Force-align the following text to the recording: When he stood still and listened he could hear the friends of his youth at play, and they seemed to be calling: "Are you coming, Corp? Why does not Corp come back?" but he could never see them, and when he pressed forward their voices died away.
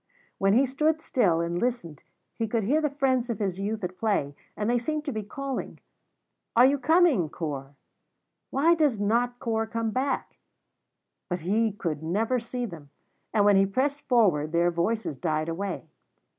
When 0.39 0.53
he 0.53 0.65
stood 0.65 0.99
still 0.99 1.41
and 1.41 1.59
listened 1.59 2.01
he 2.33 2.47
could 2.47 2.63
hear 2.63 2.81
the 2.81 2.89
friends 2.89 3.29
of 3.29 3.37
his 3.37 3.59
youth 3.59 3.83
at 3.83 3.99
play, 3.99 4.33
and 4.57 4.67
they 4.67 4.79
seemed 4.79 5.05
to 5.05 5.11
be 5.11 5.21
calling: 5.21 5.79
"Are 6.55 6.65
you 6.65 6.79
coming, 6.79 7.29
Corp? 7.29 7.75
Why 8.49 8.73
does 8.73 8.99
not 8.99 9.37
Corp 9.37 9.71
come 9.73 9.91
back?" 9.91 10.37
but 11.29 11.41
he 11.41 11.71
could 11.71 12.01
never 12.01 12.39
see 12.39 12.65
them, 12.65 12.89
and 13.31 13.45
when 13.45 13.57
he 13.57 13.67
pressed 13.67 14.01
forward 14.07 14.53
their 14.53 14.71
voices 14.71 15.17
died 15.17 15.49
away. 15.49 15.85